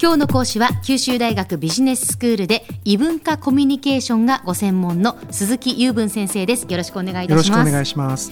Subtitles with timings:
[0.00, 6.66] 今日の講師は九州大学ビジネススクールで異文化コミュニケーションがご専門の鈴木雄文先生です。
[6.68, 7.68] よろしくお願いいたします。
[7.68, 8.30] お願いします、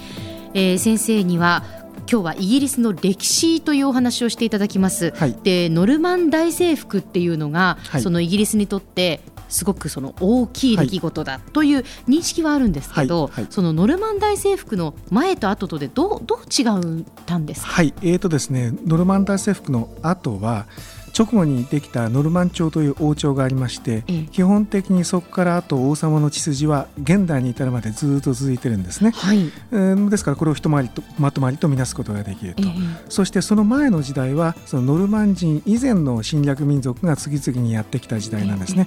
[0.54, 1.64] えー、先生には
[2.08, 11.78] 今日はイギリスの歴史というお話をしていただきます、はい、でノルマン大征服っていうのが、はい、そのイギリスにとってすごくその大きい出来事だという
[12.08, 13.33] 認識はあるんですけど、はい。
[13.33, 16.62] はい、そのノルマン大征服の前と後とでどうどう違
[17.01, 17.92] ったんですか、はい。
[18.02, 20.67] えーとですね、ノルマン大征服の後は
[21.16, 32.66] 直後にできたノルマン朝という王朝がありまして、ええ、基本的にそこからあと王様の血筋は現代に至るまでずっと続いてるんですね、はい、えー、ですからこれを一回りとまとまりとみなすことができると、え、
[33.09, 38.87] そしてその前の時代はそのノルマン人以前の侵略民族が次々にやってきた時代なんですね、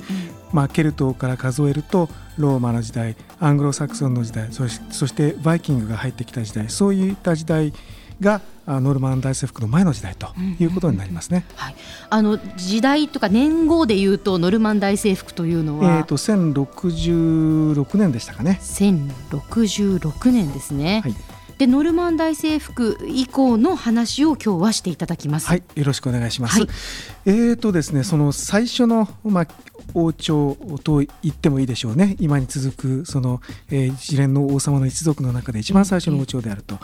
[0.54, 7.74] まあ、ケルトから数えるとローマの時代アングロサクソンの時代そしてバイキングが入ってきた時代そういった時代
[8.22, 10.28] がノルマン大征服の前の時代と
[10.60, 11.46] いうことになりますね。
[11.56, 11.76] はい、
[12.10, 18.60] あの時代とか年号でいうとノルマン大征服というのは、えっ、と1066年でしたかね。
[18.62, 21.02] 1066年ですね。
[21.04, 21.16] はい。
[21.60, 25.48] でノルマン大征服以降の話を今日はしていただきます。
[25.48, 26.58] はい、よろしくお願いします。
[26.58, 26.70] はい、
[27.26, 29.48] えっ、ー、とですね、その最初のまあ
[29.94, 36.80] 王朝と言ってもいいでしょうね今に続くその、えー、一連の王様の一族の中で一番最初の王朝であると。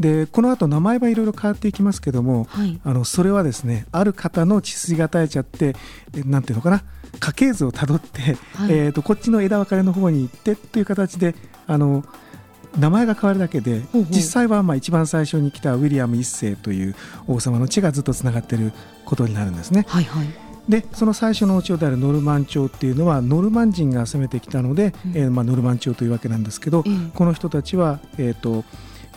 [0.00, 5.76] でこの後名前はいろいろ変わっていきますけども、はい、あのそれはですねある方の血筋が絶えちゃって
[6.24, 6.82] なんていうのかな？
[7.20, 11.34] 家系図をたどって、はい、えーと、こっちの枝分かれの方に行ってという形で
[11.66, 12.04] あの
[12.78, 18.72] 名前が変わるだけで実際はまあ一番最初に来たウィリアム1世という王様の血がずっとつながっている
[19.04, 19.84] ことになるんですね。
[19.88, 20.26] はいはい。
[20.68, 28.64] でその最初の王朝であるノルマン朝っていうのはノルマン人が攻めてきたので、うん、えー、まあ、ノルマン朝というわけなんですけど、うん、この人たちは、えーと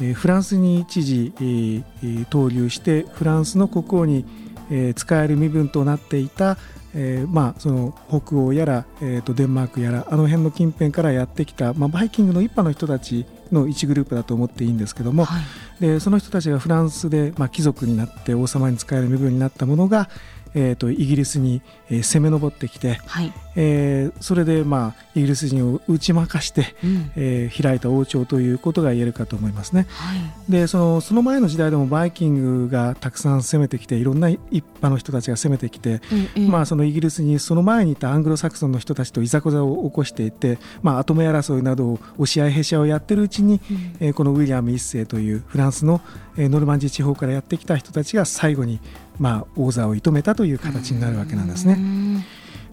[0.02, 4.26] えー、フランスに一時、えー、投留してフランスの国王に、
[4.70, 6.58] えー、使える身分となっていた、
[6.94, 20.10] えーまあ、その北欧やら、えー、とデンマークやらあの辺の近辺からやってきた、まあ、バイキングの一派の人たちの一グループだと思っていいんですけども、はい、でその人たちがフランスで、まあ、貴族になって王様に使える身分になったものが、
[20.54, 29.88] えーと、イギリスに、えー、攻め上ってきて、はい、えー、それで、まあ、イギリス人を打ち負かして、うん、えー、開いた王朝ということが言えるかと思いますね。
[29.90, 36.02] はい、でそのその前の時代でもバイキングがたくさん攻めてきていろんな一派の人たちが攻めてきて、
[36.36, 46.02] うんうん、まあ、そのイギリスにその前にいたアングロサクソンの人たちといざこざを起こしていて、まあ、アトム争いなどを押し合いへし合いをやってるうちに、うん、えー、このウィリアム一世というフランスの、
[46.38, 48.80] えー、ノルマンジー地方からやってきた人たちが最後に
[49.20, 52.26] まあ、王座を射止めたという形になるわけなんですね。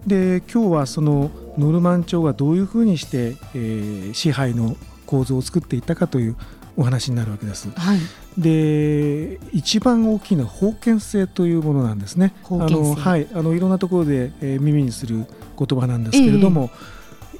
[0.06, 6.36] で今日はそのノルマン朝がどういうふうにして、えー、支配の構造を作っていったかという
[6.76, 7.70] お話になるわけです。
[7.70, 7.98] はい、
[8.36, 12.34] で一番大きいのは封建制というものなんですね。
[12.44, 15.26] あのはいあのいろんなところで、えー、耳にする
[15.58, 16.70] 言葉なんですけれども、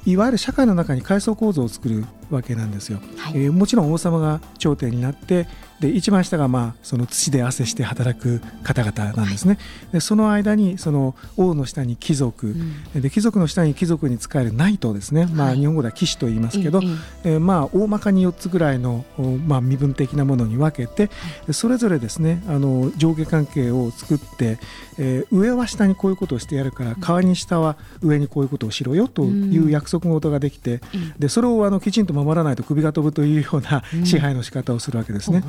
[0.05, 2.99] えー、いわゆる社会の中に階層構造を作るわけなんですよ。
[3.17, 5.47] はい、えー、もちろん王様が頂点になって
[5.79, 9.59] で一番下がまあその土で汗して働く方々なんですね、は
[9.89, 16.81] い、でその間にその王の下に貴族、うん、で貴族の下に貴族に仕えるナイトですね、はい、まあ、日本語では騎士と言いますけど、
[17.23, 19.03] えー、まあ大まかに4つぐらいの、
[19.45, 21.09] まあ、身分的なものに分けて、
[21.51, 24.59] それぞれですねあの上下関係を作って、
[24.97, 30.79] えー、上は下にこういうことをしてやるから代わりに下は上にこういうことをしろよという約束事ができて、
[31.19, 35.43] でそれをあのきちんと守らないと首が飛ぶというような支配の仕方をするわけですね。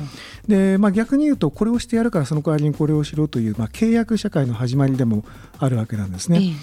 [0.47, 5.25] でまあ、逆に言うとこれをしてやるからその代わりにこれをしろという、まあ、契約社会の始まりでも
[5.59, 6.53] あるわけなんですね。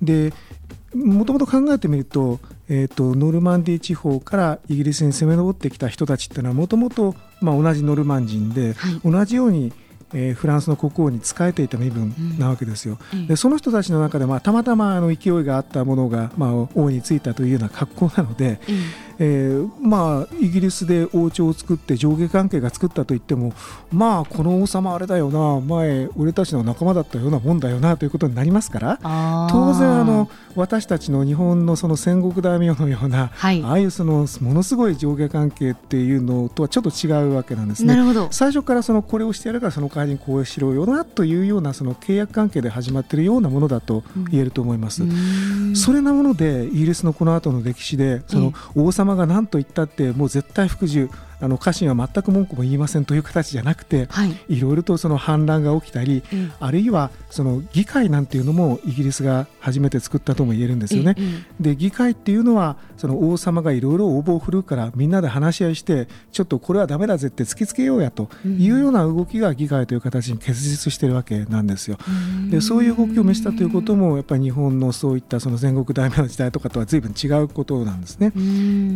[0.00, 0.32] で
[0.94, 2.38] もともと考えてみると,、
[2.68, 9.72] えーと、ノルマンディー地方からイギリスに攻め上ってきた人たちっていうのはもともと同じノルマン人で、はい、同じように
[10.14, 12.98] えー、フランスの国王に仕えていた身分なわけですよ。
[13.12, 18.76] うん、でその人たちの中で、まあ、たまたまあの勢いがあったものが、まあ、王に就いたというような格好なので、うん
[19.18, 23.52] えー、まあイギリスで王朝を作って上下関係が作ったといっても
[23.92, 28.98] まあこの王様あれだよな前俺たちの仲間だったようなもんだよなということになりますから
[29.50, 37.94] 当然あの私たちの日本のその戦国大名のような、はい、ああいうそのものすごい上下関係っていうのとはちょっと違うわけなんですね。
[38.30, 45.02] 最初からそのこれをしてやるからその代わりにこうしろよなというようなその契約関係で始まっているようなものだと言えると思います。
[45.02, 51.10] うん、それなものでイギリスのこの後の歴史でその王様様が何と言ったってもう絶対服従。
[51.40, 61.16] あの家臣は全く文句も言いませんという形じゃなくて、はい、いろいろとその反乱が起きたり、うん、あるいはその議会なんていうのもイギリスが初めて作ったとも言えるんですよね。
[61.60, 71.98] で議会っていうのはその王様がいろいろ応募を振るうからみんなで話し合いしてちょっとこれはだめだぜって突きつけようやというような動きが議会という形に結実しているわけなんですよ。
[72.50, 78.32] でそういう動きを見せたということもやっぱり日本のそういったその戦国大名の時代とかとは随分違うことなんですね。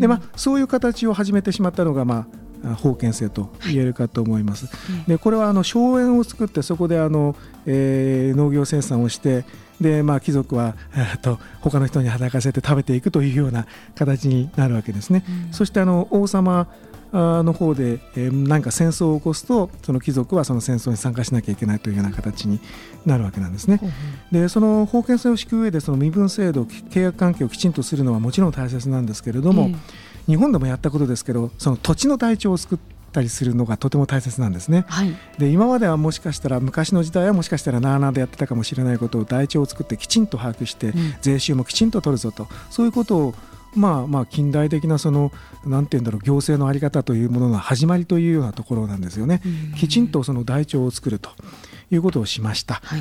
[0.01, 2.38] でまあそういう形を始めてしまったのがまあ
[2.83, 4.67] 封建制と言えるかと思います。
[4.67, 4.73] は
[5.07, 9.45] い、でこれはあの荘園を作ってそこであの、えー、農業生産をして
[9.81, 15.25] で、まあ、貴族は、えー、と他の人に働かせて食べていくというような形になるわけですね。
[15.49, 16.67] うん、そしてあの王様
[17.13, 22.61] の方で、えー、何か戦争を起こすとその貴族はその戦争に参加しなきゃいけないというような形に
[23.07, 23.81] なるわけなんですね。
[24.31, 29.77] でその封建制を敷く上でその身分制度契約関係をきちんとするのはもちろん大切なんですけれども、えー、
[30.29, 32.79] 日本でもやったことですけどその土地の台帳を作っ
[33.13, 34.85] たりするのがとても大切なんですね。
[34.89, 43.35] はい、で今まではもしかしたら昔の時代はもしかしたらなあなあでやってたかもしれないことを台帳を作ってきちんと把握して、うん、税収もきちんと取るぞとそういうことを
[43.75, 45.33] まあまあ近代的なその
[45.65, 49.41] なんて言うんだろう行政の在り方というものの始まりというようなところなんですよね。
[49.77, 51.31] きちんとその台帳を作ると
[51.91, 52.81] いうことをしました。
[52.85, 53.01] はい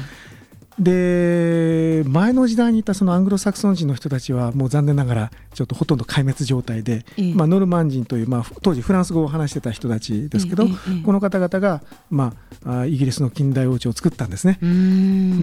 [0.80, 10.68] で前の時代にいたそのアングロサクソン人の人たちはもう残念ながらちょっとほとんど壊滅状態で、ええ、まあ、ノルマン人という、まあ、当時フランス語を話してた人たちですけど、え、
[11.04, 11.82] この方々が、
[12.12, 12.34] ま
[12.64, 14.60] あ、イギリスの近代王朝を作ったんですね。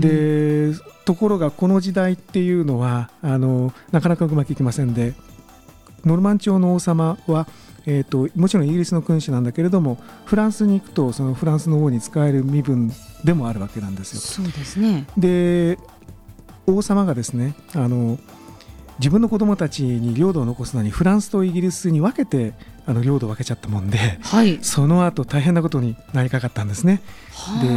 [0.00, 0.72] で
[1.04, 5.14] ところがこの時代っていうのはあのなかなかうまくいきませんで
[6.04, 7.46] ノルマン朝の王様は
[7.86, 12.90] えーと、もちろんイギリスの君主なんだけれどもフランスに行くとそのフランスの王に使える身分
[13.24, 14.20] でもあるわけなんですよ。
[14.20, 15.78] そうですねで
[16.66, 18.18] 王様がですねあの
[18.98, 22.54] 自分の子供たちに領土を残すのにフランスとイギリスに分けて
[22.86, 27.02] あの領土を分けちゃったもんで、はい、その後大変なことになりかかったんですね。
[27.60, 27.68] で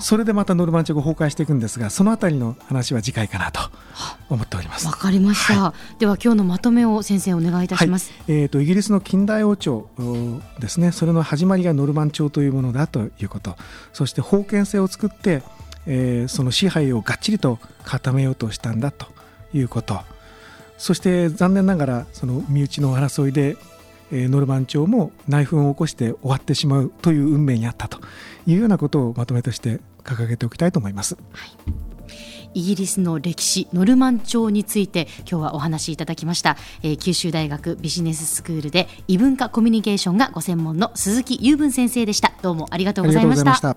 [0.00, 3.60] それでまたノルマン朝が崩壊していくんですがそのあたりの話は次回かなと
[4.28, 4.86] 思っております。
[4.86, 9.88] わかりました、はい、では今日のまとめを先生お願いいたします、はい、えーと、イギリスの近代王朝
[10.58, 10.92] ですね。
[10.92, 13.56] それの始まりがノルマン朝というものだということ。
[13.92, 15.42] そして封建制を作って、
[15.86, 19.06] えー、その支配をがっちりと固めようとしたんだと
[19.54, 20.00] いうこと。
[20.78, 23.56] そして残念ながらその身内の争いで
[24.12, 27.98] ノルマン朝も内紛を起こして終わってしまうという運命にあったと
[28.46, 31.16] いうようなことをまとめとして掲げておきたいと思います。
[31.32, 31.50] はい。
[32.54, 42.32] イギリスの歴史ノルマン朝について今日はお話しいただきました、えー、九州大学ビジネススクールで異文化コミュニケーションがご専門の鈴木雄文先生でした。
[42.40, 43.76] どうもありがとうございました